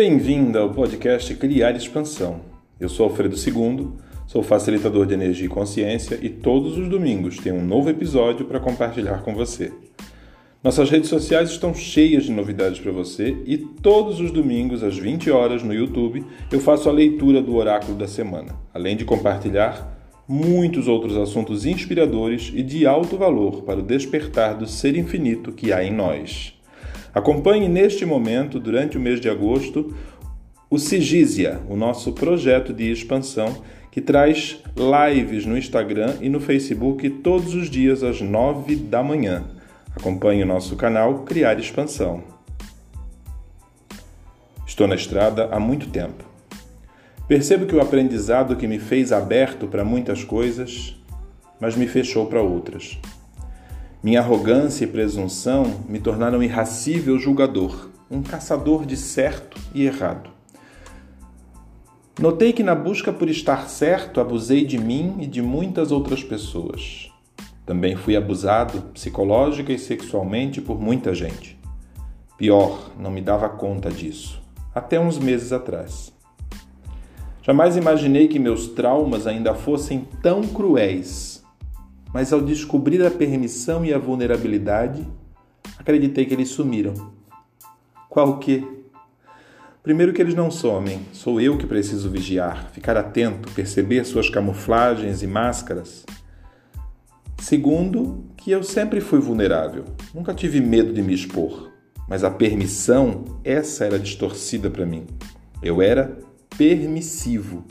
Bem-vinda 0.00 0.60
ao 0.60 0.70
podcast 0.70 1.34
Criar 1.34 1.72
Expansão. 1.72 2.42
Eu 2.78 2.88
sou 2.88 3.06
Alfredo 3.06 3.34
II, 3.34 3.88
sou 4.28 4.44
facilitador 4.44 5.04
de 5.06 5.14
energia 5.14 5.46
e 5.46 5.48
consciência 5.48 6.16
e 6.22 6.28
todos 6.28 6.78
os 6.78 6.88
domingos 6.88 7.38
tem 7.38 7.50
um 7.50 7.66
novo 7.66 7.90
episódio 7.90 8.46
para 8.46 8.60
compartilhar 8.60 9.24
com 9.24 9.34
você. 9.34 9.72
Nossas 10.62 10.88
redes 10.88 11.08
sociais 11.08 11.50
estão 11.50 11.74
cheias 11.74 12.26
de 12.26 12.30
novidades 12.30 12.78
para 12.78 12.92
você 12.92 13.38
e 13.44 13.58
todos 13.58 14.20
os 14.20 14.30
domingos 14.30 14.84
às 14.84 14.96
20 14.96 15.32
horas 15.32 15.64
no 15.64 15.74
YouTube 15.74 16.24
eu 16.52 16.60
faço 16.60 16.88
a 16.88 16.92
leitura 16.92 17.42
do 17.42 17.56
oráculo 17.56 17.98
da 17.98 18.06
semana, 18.06 18.54
além 18.72 18.96
de 18.96 19.04
compartilhar 19.04 19.98
muitos 20.28 20.86
outros 20.86 21.16
assuntos 21.16 21.66
inspiradores 21.66 22.52
e 22.54 22.62
de 22.62 22.86
alto 22.86 23.16
valor 23.16 23.64
para 23.64 23.80
o 23.80 23.82
despertar 23.82 24.56
do 24.56 24.68
ser 24.68 24.96
infinito 24.96 25.50
que 25.50 25.72
há 25.72 25.82
em 25.82 25.92
nós. 25.92 26.56
Acompanhe 27.18 27.66
neste 27.68 28.06
momento, 28.06 28.60
durante 28.60 28.96
o 28.96 29.00
mês 29.00 29.20
de 29.20 29.28
agosto, 29.28 29.92
o 30.70 30.78
Sigísia, 30.78 31.60
o 31.68 31.74
nosso 31.74 32.12
projeto 32.12 32.72
de 32.72 32.92
expansão, 32.92 33.60
que 33.90 34.00
traz 34.00 34.62
lives 34.76 35.44
no 35.44 35.58
Instagram 35.58 36.14
e 36.20 36.28
no 36.28 36.38
Facebook 36.38 37.10
todos 37.10 37.54
os 37.54 37.68
dias 37.68 38.04
às 38.04 38.20
nove 38.20 38.76
da 38.76 39.02
manhã. 39.02 39.42
Acompanhe 39.96 40.44
o 40.44 40.46
nosso 40.46 40.76
canal 40.76 41.24
Criar 41.24 41.58
Expansão. 41.58 42.22
Estou 44.64 44.86
na 44.86 44.94
estrada 44.94 45.48
há 45.50 45.58
muito 45.58 45.88
tempo. 45.88 46.22
Percebo 47.26 47.66
que 47.66 47.74
o 47.74 47.80
aprendizado 47.80 48.54
que 48.54 48.68
me 48.68 48.78
fez 48.78 49.10
aberto 49.10 49.66
para 49.66 49.84
muitas 49.84 50.22
coisas, 50.22 50.94
mas 51.60 51.74
me 51.74 51.88
fechou 51.88 52.26
para 52.26 52.40
outras. 52.40 52.96
Minha 54.00 54.20
arrogância 54.20 54.84
e 54.84 54.86
presunção 54.86 55.82
me 55.88 55.98
tornaram 55.98 56.40
irracível 56.40 57.18
julgador, 57.18 57.88
um 58.08 58.22
caçador 58.22 58.86
de 58.86 58.96
certo 58.96 59.60
e 59.74 59.84
errado. 59.84 60.30
Notei 62.20 62.52
que 62.52 62.62
na 62.62 62.76
busca 62.76 63.12
por 63.12 63.28
estar 63.28 63.68
certo 63.68 64.20
abusei 64.20 64.64
de 64.64 64.78
mim 64.78 65.16
e 65.18 65.26
de 65.26 65.42
muitas 65.42 65.90
outras 65.90 66.22
pessoas. 66.22 67.10
Também 67.66 67.96
fui 67.96 68.14
abusado 68.14 68.82
psicológica 68.94 69.72
e 69.72 69.78
sexualmente 69.78 70.60
por 70.60 70.80
muita 70.80 71.12
gente. 71.12 71.58
Pior, 72.36 72.92
não 73.00 73.10
me 73.10 73.20
dava 73.20 73.48
conta 73.48 73.90
disso, 73.90 74.40
até 74.72 75.00
uns 75.00 75.18
meses 75.18 75.52
atrás. 75.52 76.12
Jamais 77.42 77.76
imaginei 77.76 78.28
que 78.28 78.38
meus 78.38 78.68
traumas 78.68 79.26
ainda 79.26 79.54
fossem 79.54 80.06
tão 80.22 80.42
cruéis 80.42 81.38
mas 82.12 82.32
ao 82.32 82.40
descobrir 82.40 83.04
a 83.04 83.10
permissão 83.10 83.84
e 83.84 83.92
a 83.92 83.98
vulnerabilidade, 83.98 85.06
acreditei 85.78 86.24
que 86.24 86.34
eles 86.34 86.48
sumiram. 86.48 87.12
Qual 88.08 88.30
o 88.30 88.38
quê? 88.38 88.64
Primeiro 89.82 90.12
que 90.12 90.20
eles 90.20 90.34
não 90.34 90.50
somem, 90.50 91.00
sou 91.12 91.40
eu 91.40 91.56
que 91.56 91.66
preciso 91.66 92.10
vigiar, 92.10 92.70
ficar 92.72 92.96
atento, 92.96 93.50
perceber 93.52 94.04
suas 94.04 94.28
camuflagens 94.28 95.22
e 95.22 95.26
máscaras. 95.26 96.04
Segundo, 97.38 98.24
que 98.36 98.50
eu 98.50 98.62
sempre 98.62 99.00
fui 99.00 99.20
vulnerável, 99.20 99.84
nunca 100.12 100.34
tive 100.34 100.60
medo 100.60 100.92
de 100.92 101.00
me 101.00 101.14
expor, 101.14 101.70
mas 102.08 102.24
a 102.24 102.30
permissão, 102.30 103.24
essa 103.44 103.84
era 103.84 103.98
distorcida 103.98 104.68
para 104.68 104.84
mim. 104.84 105.06
Eu 105.62 105.80
era 105.80 106.18
permissivo. 106.56 107.64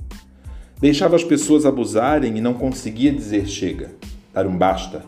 Deixava 0.79 1.15
as 1.15 1.23
pessoas 1.23 1.65
abusarem 1.65 2.37
e 2.37 2.41
não 2.41 2.53
conseguia 2.53 3.11
dizer 3.11 3.47
chega 3.47 3.91
dar 4.37 4.45
um 4.45 4.55
basta. 4.55 5.03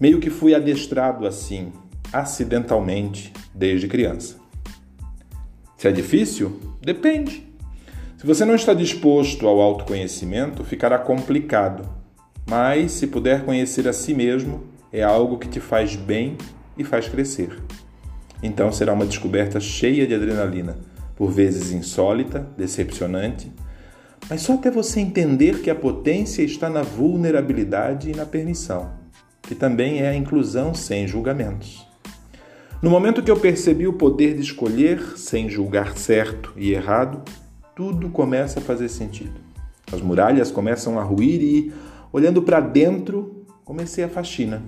Meio 0.00 0.20
que 0.20 0.30
fui 0.30 0.54
adestrado 0.54 1.26
assim, 1.26 1.70
acidentalmente, 2.10 3.30
desde 3.54 3.86
criança. 3.86 4.36
Se 5.76 5.86
é 5.86 5.92
difícil? 5.92 6.58
Depende. 6.80 7.46
Se 8.16 8.26
você 8.26 8.46
não 8.46 8.54
está 8.54 8.72
disposto 8.72 9.46
ao 9.46 9.60
autoconhecimento, 9.60 10.64
ficará 10.64 10.98
complicado. 10.98 11.86
Mas 12.48 12.92
se 12.92 13.06
puder 13.06 13.44
conhecer 13.44 13.86
a 13.86 13.92
si 13.92 14.14
mesmo, 14.14 14.64
é 14.90 15.02
algo 15.02 15.36
que 15.36 15.48
te 15.48 15.60
faz 15.60 15.94
bem 15.94 16.38
e 16.76 16.84
faz 16.84 17.06
crescer. 17.06 17.54
Então 18.42 18.72
será 18.72 18.94
uma 18.94 19.04
descoberta 19.04 19.60
cheia 19.60 20.06
de 20.06 20.14
adrenalina, 20.14 20.78
por 21.14 21.30
vezes 21.30 21.70
insólita, 21.70 22.48
decepcionante, 22.56 23.52
mas 24.28 24.42
só 24.42 24.54
até 24.54 24.70
você 24.70 25.00
entender 25.00 25.60
que 25.60 25.70
a 25.70 25.74
potência 25.74 26.42
está 26.42 26.68
na 26.68 26.82
vulnerabilidade 26.82 28.10
e 28.10 28.14
na 28.14 28.26
permissão, 28.26 28.90
que 29.42 29.54
também 29.54 30.00
é 30.00 30.08
a 30.08 30.14
inclusão 30.14 30.74
sem 30.74 31.06
julgamentos. 31.06 31.86
No 32.82 32.90
momento 32.90 33.22
que 33.22 33.30
eu 33.30 33.38
percebi 33.38 33.86
o 33.86 33.94
poder 33.94 34.34
de 34.34 34.42
escolher 34.42 35.16
sem 35.16 35.48
julgar 35.48 35.96
certo 35.96 36.52
e 36.56 36.72
errado, 36.72 37.22
tudo 37.74 38.08
começa 38.10 38.60
a 38.60 38.62
fazer 38.62 38.88
sentido. 38.88 39.40
As 39.90 40.00
muralhas 40.00 40.50
começam 40.50 40.98
a 40.98 41.02
ruir 41.02 41.42
e, 41.42 41.72
olhando 42.12 42.42
para 42.42 42.60
dentro, 42.60 43.44
comecei 43.64 44.04
a 44.04 44.08
faxina. 44.08 44.62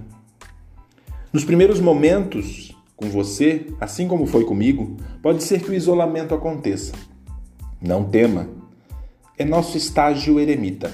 Nos 1.32 1.44
primeiros 1.44 1.78
momentos 1.78 2.77
com 2.97 3.09
você, 3.09 3.66
assim 3.81 4.09
como 4.09 4.27
foi 4.27 4.44
comigo, 4.44 4.97
pode 5.22 5.42
ser 5.42 5.62
que 5.62 5.71
o 5.71 5.75
isolamento 5.75 6.34
aconteça. 6.34 6.92
Não 7.81 8.04
tema, 8.04 8.48
é 9.41 9.45
nosso 9.47 9.78
estágio 9.78 10.39
eremita. 10.39 10.93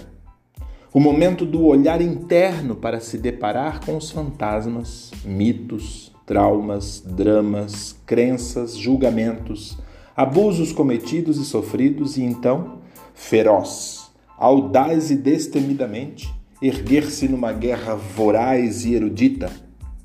O 0.94 1.00
momento 1.00 1.44
do 1.44 1.64
olhar 1.64 2.00
interno 2.00 2.76
para 2.76 3.00
se 3.00 3.18
deparar 3.18 3.84
com 3.84 3.96
os 3.96 4.12
fantasmas, 4.12 5.10
mitos, 5.24 6.14
traumas, 6.24 7.02
dramas, 7.04 7.96
crenças, 8.06 8.76
julgamentos, 8.76 9.76
abusos 10.16 10.70
cometidos 10.70 11.38
e 11.38 11.44
sofridos, 11.44 12.16
e 12.16 12.22
então, 12.22 12.78
feroz, 13.14 14.12
audaz 14.38 15.10
e 15.10 15.16
destemidamente, 15.16 16.32
erguer-se 16.62 17.26
numa 17.26 17.52
guerra 17.52 17.96
voraz 17.96 18.84
e 18.84 18.94
erudita, 18.94 19.50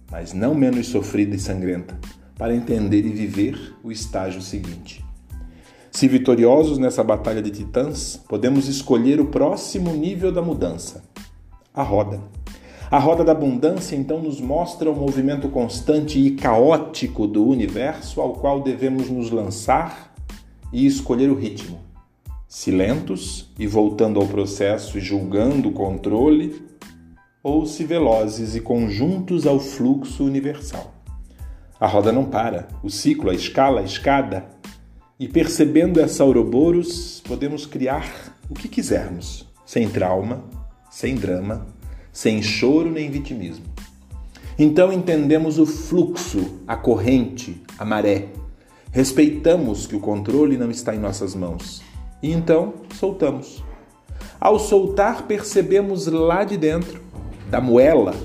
mas 0.09 0.33
não 0.33 0.55
menos 0.55 0.87
sofrida 0.87 1.35
e 1.35 1.39
sangrenta, 1.39 1.95
para 2.39 2.55
entender 2.55 3.05
e 3.05 3.09
viver 3.09 3.75
o 3.83 3.91
estágio 3.91 4.41
seguinte. 4.41 5.10
Se 5.91 6.07
vitoriosos 6.07 6.77
nessa 6.77 7.03
batalha 7.03 7.41
de 7.41 7.51
titãs, 7.51 8.19
podemos 8.27 8.67
escolher 8.67 9.19
o 9.19 9.27
próximo 9.27 9.91
nível 9.91 10.31
da 10.31 10.41
mudança 10.41 11.03
a 11.73 11.83
roda. 11.83 12.19
A 12.89 12.99
roda 12.99 13.23
da 13.23 13.31
abundância 13.31 13.95
então 13.95 14.21
nos 14.21 14.41
mostra 14.41 14.91
o 14.91 14.95
movimento 14.95 15.47
constante 15.47 16.19
e 16.19 16.31
caótico 16.31 17.25
do 17.25 17.47
universo 17.47 18.19
ao 18.19 18.33
qual 18.33 18.61
devemos 18.61 19.09
nos 19.09 19.31
lançar 19.31 20.13
e 20.73 20.85
escolher 20.85 21.29
o 21.29 21.35
ritmo. 21.35 21.79
Se 22.47 22.69
lentos 22.69 23.49
e 23.57 23.65
voltando 23.65 24.19
ao 24.19 24.27
processo 24.27 24.97
e 24.97 25.01
julgando 25.01 25.69
o 25.69 25.73
controle, 25.73 26.61
ou 27.41 27.65
se 27.65 27.85
velozes 27.85 28.55
e 28.55 28.59
conjuntos 28.59 29.47
ao 29.47 29.57
fluxo 29.57 30.25
universal. 30.25 30.93
A 31.79 31.87
roda 31.87 32.11
não 32.11 32.25
para, 32.25 32.67
o 32.83 32.89
ciclo, 32.89 33.29
a 33.29 33.33
escala, 33.33 33.79
a 33.79 33.83
escada 33.83 34.45
e 35.21 35.27
percebendo 35.27 35.99
essa 35.99 36.25
Ouroboros, 36.25 37.21
podemos 37.27 37.67
criar 37.67 38.11
o 38.49 38.55
que 38.55 38.67
quisermos, 38.67 39.47
sem 39.63 39.87
trauma, 39.87 40.43
sem 40.89 41.13
drama, 41.13 41.67
sem 42.11 42.41
choro 42.41 42.89
nem 42.89 43.07
vitimismo. 43.11 43.63
Então 44.57 44.91
entendemos 44.91 45.59
o 45.59 45.65
fluxo, 45.67 46.63
a 46.67 46.75
corrente, 46.75 47.61
a 47.77 47.85
maré. 47.85 48.29
Respeitamos 48.91 49.85
que 49.85 49.95
o 49.95 49.99
controle 49.99 50.57
não 50.57 50.71
está 50.71 50.95
em 50.95 50.99
nossas 50.99 51.35
mãos. 51.35 51.83
E 52.23 52.31
então 52.31 52.73
soltamos. 52.95 53.63
Ao 54.39 54.57
soltar, 54.57 55.27
percebemos 55.27 56.07
lá 56.07 56.43
de 56.43 56.57
dentro, 56.57 56.99
da 57.47 57.61
moela, 57.61 58.15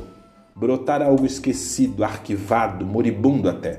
brotar 0.54 1.03
algo 1.03 1.26
esquecido, 1.26 2.03
arquivado, 2.03 2.86
moribundo 2.86 3.50
até. 3.50 3.76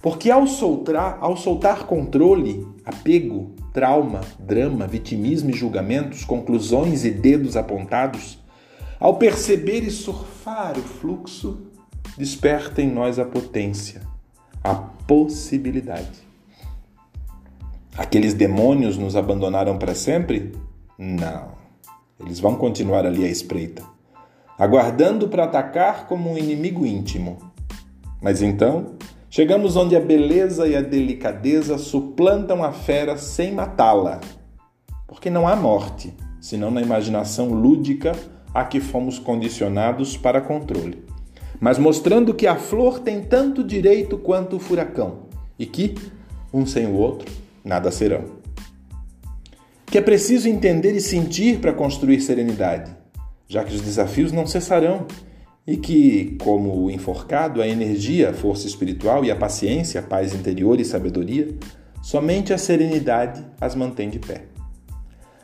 Porque 0.00 0.30
ao 0.30 0.46
soltar, 0.46 1.18
ao 1.20 1.36
soltar 1.36 1.86
controle, 1.86 2.66
apego, 2.84 3.52
trauma, 3.72 4.20
drama, 4.38 4.86
vitimismo 4.86 5.50
e 5.50 5.56
julgamentos, 5.56 6.24
conclusões 6.24 7.04
e 7.04 7.10
dedos 7.10 7.56
apontados, 7.56 8.38
ao 9.00 9.16
perceber 9.16 9.80
e 9.80 9.90
surfar 9.90 10.76
o 10.78 10.82
fluxo, 10.82 11.66
desperta 12.16 12.82
em 12.82 12.90
nós 12.90 13.18
a 13.18 13.24
potência, 13.24 14.02
a 14.62 14.74
possibilidade. 14.74 16.26
Aqueles 17.96 18.34
demônios 18.34 18.96
nos 18.96 19.16
abandonaram 19.16 19.76
para 19.78 19.94
sempre? 19.94 20.52
Não. 20.96 21.58
Eles 22.20 22.40
vão 22.40 22.56
continuar 22.56 23.06
ali 23.06 23.24
à 23.24 23.28
espreita, 23.28 23.84
aguardando 24.58 25.28
para 25.28 25.44
atacar 25.44 26.06
como 26.06 26.32
um 26.32 26.38
inimigo 26.38 26.84
íntimo. 26.84 27.38
Mas 28.20 28.42
então, 28.42 28.97
Chegamos 29.30 29.76
onde 29.76 29.94
a 29.94 30.00
beleza 30.00 30.66
e 30.66 30.74
a 30.74 30.80
delicadeza 30.80 31.76
suplantam 31.76 32.64
a 32.64 32.72
fera 32.72 33.18
sem 33.18 33.52
matá-la. 33.52 34.20
Porque 35.06 35.28
não 35.28 35.46
há 35.46 35.54
morte, 35.54 36.14
senão 36.40 36.70
na 36.70 36.80
imaginação 36.80 37.52
lúdica 37.52 38.12
a 38.54 38.64
que 38.64 38.80
fomos 38.80 39.18
condicionados 39.18 40.16
para 40.16 40.40
controle. 40.40 41.04
Mas 41.60 41.78
mostrando 41.78 42.32
que 42.32 42.46
a 42.46 42.56
flor 42.56 43.00
tem 43.00 43.20
tanto 43.20 43.62
direito 43.62 44.16
quanto 44.16 44.56
o 44.56 44.58
furacão 44.58 45.24
e 45.58 45.66
que, 45.66 45.94
um 46.52 46.64
sem 46.64 46.86
o 46.86 46.94
outro, 46.94 47.30
nada 47.62 47.90
serão. 47.90 48.24
Que 49.84 49.98
é 49.98 50.02
preciso 50.02 50.48
entender 50.48 50.94
e 50.94 51.02
sentir 51.02 51.58
para 51.58 51.74
construir 51.74 52.22
serenidade, 52.22 52.96
já 53.46 53.62
que 53.62 53.74
os 53.74 53.82
desafios 53.82 54.32
não 54.32 54.46
cessarão 54.46 55.06
e 55.68 55.76
que, 55.76 56.38
como 56.40 56.84
o 56.84 56.90
enforcado, 56.90 57.60
a 57.60 57.68
energia, 57.68 58.30
a 58.30 58.32
força 58.32 58.66
espiritual 58.66 59.22
e 59.22 59.30
a 59.30 59.36
paciência, 59.36 60.00
a 60.00 60.02
paz 60.02 60.34
interior 60.34 60.80
e 60.80 60.84
sabedoria, 60.84 61.54
somente 62.00 62.54
a 62.54 62.58
serenidade 62.58 63.44
as 63.60 63.74
mantém 63.74 64.08
de 64.08 64.18
pé. 64.18 64.44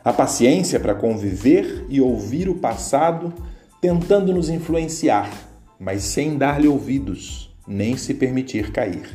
A 0.03 0.11
paciência 0.11 0.79
para 0.79 0.95
conviver 0.95 1.85
e 1.89 2.01
ouvir 2.01 2.49
o 2.49 2.55
passado 2.55 3.31
tentando 3.79 4.33
nos 4.33 4.49
influenciar, 4.49 5.31
mas 5.79 6.01
sem 6.01 6.39
dar-lhe 6.39 6.67
ouvidos, 6.67 7.55
nem 7.67 7.95
se 7.95 8.15
permitir 8.15 8.71
cair. 8.71 9.07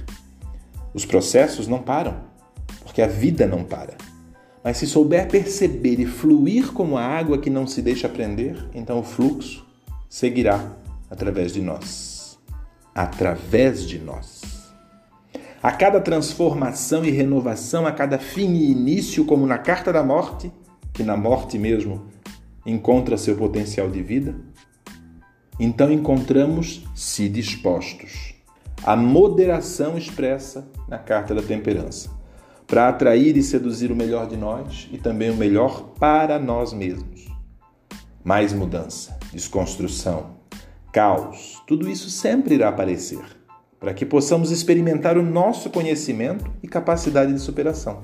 Os 0.95 1.05
processos 1.05 1.67
não 1.67 1.81
param, 1.81 2.19
porque 2.85 3.03
a 3.03 3.09
vida 3.09 3.49
não 3.49 3.65
para. 3.65 3.95
Mas 4.62 4.77
se 4.77 4.87
souber 4.87 5.27
perceber 5.29 5.99
e 5.99 6.07
fluir 6.07 6.73
como 6.73 6.97
a 6.97 7.05
água 7.05 7.39
que 7.39 7.51
não 7.51 7.67
se 7.67 7.83
deixa 7.83 8.09
prender, 8.09 8.65
então 8.73 9.01
o 9.01 9.03
fluxo 9.03 9.67
seguirá 10.09 10.80
através 11.11 11.53
de 11.53 11.61
nós. 11.61 12.39
Através 12.95 13.87
de 13.87 13.99
nós. 13.99 14.43
A 15.62 15.73
cada 15.73 16.01
transformação 16.01 17.05
e 17.05 17.11
renovação, 17.11 17.87
a 17.87 17.93
cada 17.93 18.19
fim 18.19 18.55
e 18.55 18.71
início, 18.71 19.27
como 19.27 19.47
na 19.47 19.59
carta 19.59 19.93
da 19.93 20.03
morte, 20.03 20.51
que 20.93 21.03
na 21.03 21.17
morte 21.17 21.59
mesmo 21.59 22.07
encontra 22.65 23.19
seu 23.19 23.37
potencial 23.37 23.91
de 23.91 24.03
vida, 24.03 24.35
então 25.59 25.93
encontramos 25.93 26.83
se 26.95 27.29
dispostos. 27.29 28.35
A 28.83 28.97
moderação 28.97 29.99
expressa 29.99 30.67
na 30.89 30.97
carta 30.99 31.35
da 31.35 31.43
temperança, 31.43 32.09
para 32.67 32.89
atrair 32.89 33.37
e 33.37 33.43
seduzir 33.43 33.93
o 33.93 33.97
melhor 33.97 34.27
de 34.27 34.39
nós 34.39 34.89
e 34.91 34.97
também 34.97 35.29
o 35.29 35.37
melhor 35.37 35.91
para 35.99 36.39
nós 36.39 36.73
mesmos. 36.73 37.27
Mais 38.25 38.55
mudança, 38.55 39.19
desconstrução, 39.31 40.39
caos, 40.92 41.62
tudo 41.66 41.88
isso 41.88 42.10
sempre 42.10 42.54
irá 42.54 42.69
aparecer, 42.69 43.22
para 43.78 43.94
que 43.94 44.04
possamos 44.04 44.50
experimentar 44.50 45.16
o 45.16 45.22
nosso 45.22 45.70
conhecimento 45.70 46.50
e 46.62 46.69
capacidade 46.69 47.32
de 47.32 47.40
superação. 47.40 48.02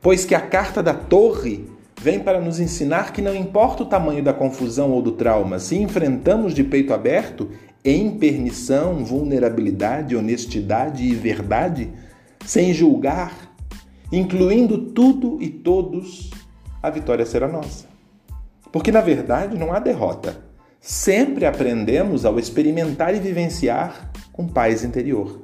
Pois 0.00 0.24
que 0.24 0.34
a 0.34 0.40
carta 0.40 0.82
da 0.82 0.94
torre 0.94 1.68
vem 2.00 2.18
para 2.18 2.40
nos 2.40 2.58
ensinar 2.58 3.12
que 3.12 3.22
não 3.22 3.34
importa 3.34 3.84
o 3.84 3.86
tamanho 3.86 4.24
da 4.24 4.32
confusão 4.32 4.90
ou 4.90 5.00
do 5.00 5.12
trauma, 5.12 5.58
se 5.58 5.76
enfrentamos 5.76 6.52
de 6.54 6.64
peito 6.64 6.92
aberto, 6.92 7.50
em 7.84 8.18
pernição, 8.18 9.04
vulnerabilidade, 9.04 10.16
honestidade 10.16 11.04
e 11.04 11.14
verdade, 11.14 11.92
sem 12.44 12.72
julgar, 12.72 13.54
incluindo 14.10 14.78
tudo 14.92 15.38
e 15.40 15.48
todos, 15.48 16.30
a 16.82 16.90
vitória 16.90 17.24
será 17.24 17.46
nossa. 17.46 17.86
Porque 18.72 18.90
na 18.90 19.00
verdade 19.00 19.56
não 19.56 19.72
há 19.72 19.78
derrota. 19.78 20.51
Sempre 20.84 21.46
aprendemos 21.46 22.24
ao 22.24 22.40
experimentar 22.40 23.14
e 23.14 23.20
vivenciar 23.20 24.10
com 24.32 24.48
paz 24.48 24.82
interior. 24.82 25.40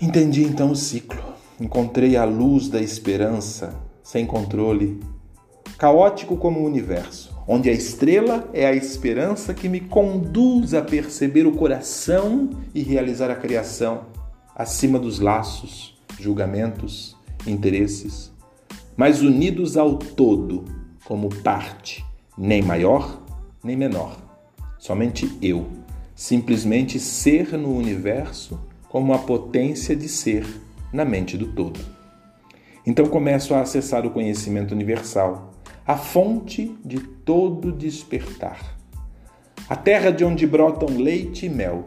Entendi 0.00 0.42
então 0.42 0.70
o 0.70 0.76
ciclo. 0.76 1.22
Encontrei 1.60 2.16
a 2.16 2.24
luz 2.24 2.70
da 2.70 2.80
esperança 2.80 3.78
sem 4.02 4.24
controle, 4.24 4.98
caótico 5.76 6.34
como 6.38 6.60
o 6.60 6.64
universo, 6.64 7.38
onde 7.46 7.68
a 7.68 7.72
estrela 7.74 8.48
é 8.54 8.66
a 8.66 8.72
esperança 8.72 9.52
que 9.52 9.68
me 9.68 9.80
conduz 9.80 10.72
a 10.72 10.80
perceber 10.80 11.46
o 11.46 11.52
coração 11.52 12.48
e 12.74 12.80
realizar 12.80 13.30
a 13.30 13.36
criação, 13.36 14.06
acima 14.56 14.98
dos 14.98 15.20
laços, 15.20 15.94
julgamentos, 16.18 17.14
interesses, 17.46 18.32
mas 18.96 19.20
unidos 19.20 19.76
ao 19.76 19.98
todo, 19.98 20.64
como 21.04 21.28
parte, 21.28 22.02
nem 22.40 22.62
maior 22.62 23.20
nem 23.62 23.76
menor, 23.76 24.16
somente 24.78 25.30
eu, 25.42 25.66
simplesmente 26.14 26.98
ser 26.98 27.52
no 27.58 27.76
universo 27.76 28.58
como 28.88 29.12
a 29.12 29.18
potência 29.18 29.94
de 29.94 30.08
ser 30.08 30.46
na 30.90 31.04
mente 31.04 31.36
do 31.36 31.52
todo. 31.52 31.78
Então 32.86 33.06
começo 33.06 33.54
a 33.54 33.60
acessar 33.60 34.06
o 34.06 34.10
conhecimento 34.10 34.72
universal, 34.72 35.52
a 35.86 35.98
fonte 35.98 36.74
de 36.82 37.00
todo 37.00 37.70
despertar. 37.70 38.78
A 39.68 39.76
terra 39.76 40.10
de 40.10 40.24
onde 40.24 40.46
brotam 40.46 40.96
leite 40.96 41.44
e 41.44 41.50
mel, 41.50 41.84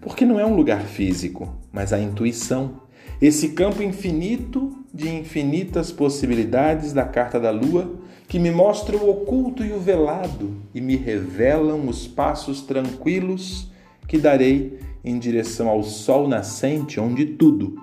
porque 0.00 0.24
não 0.24 0.40
é 0.40 0.44
um 0.44 0.56
lugar 0.56 0.82
físico, 0.82 1.56
mas 1.72 1.92
a 1.92 2.00
intuição, 2.00 2.82
esse 3.20 3.50
campo 3.50 3.80
infinito 3.84 4.84
de 4.92 5.08
infinitas 5.08 5.92
possibilidades 5.92 6.92
da 6.92 7.04
carta 7.04 7.38
da 7.38 7.52
lua 7.52 8.01
que 8.32 8.38
me 8.38 8.50
mostra 8.50 8.96
o 8.96 9.10
oculto 9.10 9.62
e 9.62 9.74
o 9.74 9.78
velado 9.78 10.56
e 10.74 10.80
me 10.80 10.96
revelam 10.96 11.86
os 11.86 12.08
passos 12.08 12.62
tranquilos 12.62 13.70
que 14.08 14.16
darei 14.16 14.80
em 15.04 15.18
direção 15.18 15.68
ao 15.68 15.82
sol 15.82 16.26
nascente, 16.26 16.98
onde 16.98 17.26
tudo, 17.26 17.76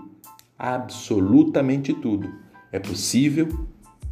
absolutamente 0.57 1.93
tudo, 1.93 2.33
é 2.71 2.79
possível 2.79 3.47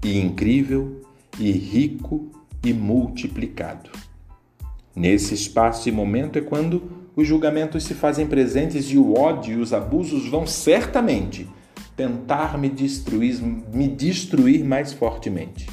e 0.06 0.19
incrível 0.19 1.01
e 1.39 1.51
rico 1.51 2.30
e 2.63 2.72
multiplicado. 2.72 3.90
Nesse 4.95 5.33
espaço 5.33 5.90
e 5.90 5.92
momento 5.92 6.38
é 6.38 6.42
quando 6.42 6.83
os 7.16 7.28
julgamentos 7.28 7.83
se 7.83 7.95
fazem 7.95 8.28
presentes 8.28 8.92
e 8.92 8.98
o 9.00 9.18
ódio 9.18 9.57
e 9.57 9.60
os 9.60 9.74
abusos 9.74 10.30
vão 10.30 10.45
certamente 10.45 11.48
tentar 11.95 12.60
me 12.60 12.69
destruir, 12.69 13.42
me 13.74 13.88
destruir 13.88 14.63
mais 14.63 14.94
fortemente. 14.94 15.66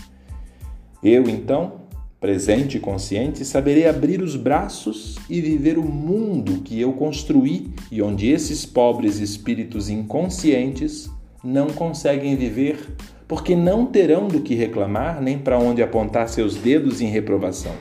Eu, 1.04 1.28
então, 1.28 1.82
presente 2.18 2.78
e 2.78 2.80
consciente, 2.80 3.44
saberei 3.44 3.86
abrir 3.86 4.22
os 4.22 4.34
braços 4.36 5.18
e 5.28 5.38
viver 5.42 5.76
o 5.76 5.84
mundo 5.84 6.62
que 6.62 6.80
eu 6.80 6.94
construí 6.94 7.70
e 7.92 8.00
onde 8.00 8.30
esses 8.30 8.64
pobres 8.64 9.18
espíritos 9.18 9.90
inconscientes 9.90 11.10
não 11.44 11.66
conseguem 11.66 12.34
viver, 12.34 12.96
porque 13.28 13.54
não 13.54 13.84
terão 13.84 14.28
do 14.28 14.40
que 14.40 14.54
reclamar 14.54 15.20
nem 15.20 15.38
para 15.38 15.58
onde 15.58 15.82
apontar 15.82 16.26
seus 16.30 16.56
dedos 16.56 17.02
em 17.02 17.08
reprovação. 17.08 17.74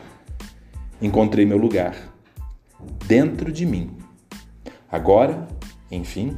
Encontrei 1.01 1.45
meu 1.45 1.57
lugar, 1.57 2.13
dentro 3.07 3.53
de 3.53 3.65
mim. 3.65 3.91
Agora, 4.91 5.48
enfim, 5.89 6.36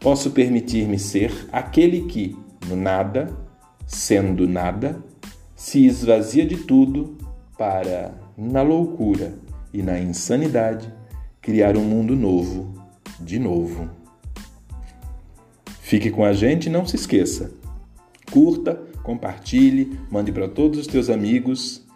posso 0.00 0.30
permitir-me 0.30 0.98
ser 0.98 1.46
aquele 1.52 2.06
que, 2.06 2.34
no 2.66 2.76
nada, 2.76 3.28
sendo 3.86 4.48
nada, 4.48 5.11
se 5.62 5.86
esvazia 5.86 6.44
de 6.44 6.56
tudo 6.56 7.16
para, 7.56 8.12
na 8.36 8.62
loucura 8.62 9.38
e 9.72 9.80
na 9.80 9.96
insanidade, 9.96 10.92
criar 11.40 11.76
um 11.76 11.84
mundo 11.84 12.16
novo, 12.16 12.74
de 13.20 13.38
novo. 13.38 13.88
Fique 15.80 16.10
com 16.10 16.24
a 16.24 16.32
gente 16.32 16.66
e 16.66 16.68
não 16.68 16.84
se 16.84 16.96
esqueça. 16.96 17.52
Curta, 18.32 18.74
compartilhe, 19.04 20.00
mande 20.10 20.32
para 20.32 20.48
todos 20.48 20.80
os 20.80 20.88
teus 20.88 21.08
amigos 21.08 21.86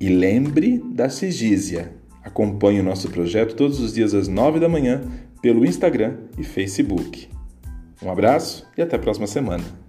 e 0.00 0.08
lembre 0.08 0.82
da 0.92 1.08
Sigísia. 1.08 1.94
Acompanhe 2.24 2.80
o 2.80 2.84
nosso 2.84 3.08
projeto 3.08 3.54
todos 3.54 3.78
os 3.78 3.94
dias 3.94 4.12
às 4.14 4.26
nove 4.26 4.58
da 4.58 4.68
manhã 4.68 5.02
pelo 5.40 5.64
Instagram 5.64 6.16
e 6.36 6.42
Facebook. 6.42 7.28
Um 8.02 8.10
abraço 8.10 8.66
e 8.76 8.82
até 8.82 8.96
a 8.96 8.98
próxima 8.98 9.28
semana. 9.28 9.87